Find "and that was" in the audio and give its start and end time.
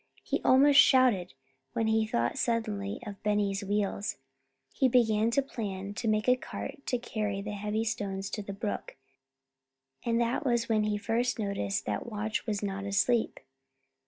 10.03-10.67